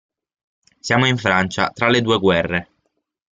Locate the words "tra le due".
1.69-2.17